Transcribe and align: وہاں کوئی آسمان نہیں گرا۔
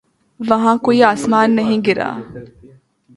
وہاں 0.39 0.77
کوئی 0.77 1.03
آسمان 1.03 1.55
نہیں 1.55 1.81
گرا۔ 1.87 2.11